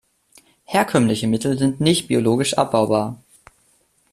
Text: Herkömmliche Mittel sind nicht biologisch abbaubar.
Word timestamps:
Herkömmliche 0.63 1.27
Mittel 1.27 1.59
sind 1.59 1.79
nicht 1.79 2.07
biologisch 2.07 2.57
abbaubar. 2.57 3.21